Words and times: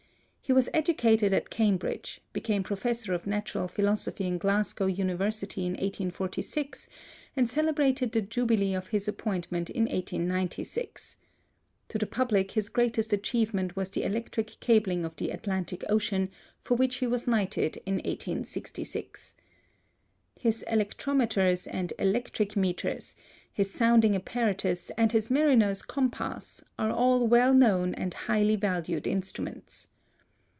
He 0.43 0.53
was 0.53 0.67
educated 0.73 1.31
at 1.31 1.49
Cambridge, 1.49 2.19
became 2.33 2.61
professor 2.61 3.13
of 3.13 3.25
natural 3.25 3.69
philosophy 3.69 4.25
in 4.25 4.37
Glasgow 4.37 4.87
University 4.87 5.61
in 5.65 5.71
1846, 5.75 6.89
and 7.37 7.49
celebrated 7.49 8.11
the 8.11 8.21
jubilee 8.21 8.73
of 8.73 8.89
his 8.89 9.07
appointment 9.07 9.69
in 9.69 9.83
1896. 9.83 11.15
To 11.87 11.97
the 11.97 12.05
public 12.05 12.51
his 12.51 12.67
greatest 12.67 13.13
achievement 13.13 13.77
was 13.77 13.91
the 13.91 14.03
electric 14.03 14.59
cabling 14.59 15.05
of 15.05 15.15
the 15.15 15.29
Atlantic 15.29 15.85
Ocean, 15.87 16.29
for 16.59 16.75
which 16.75 16.95
he 16.97 17.07
was 17.07 17.25
knighted 17.27 17.77
in 17.85 17.93
1866. 18.03 19.35
His 20.37 20.65
electrometers 20.67 21.65
and 21.71 21.93
electric 21.97 22.57
meters, 22.57 23.15
his 23.53 23.71
sounding 23.71 24.15
apparatus, 24.17 24.91
and 24.97 25.13
his 25.13 25.31
mariners' 25.31 25.81
compass 25.81 26.61
are 26.77 26.91
all 26.91 27.25
well 27.25 27.53
known 27.53 27.93
and 27.95 28.13
highly 28.13 28.57
valued 28.57 29.07
instruments. 29.07 29.87